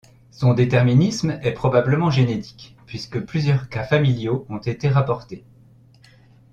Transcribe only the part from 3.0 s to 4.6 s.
plusieurs cas familiaux ont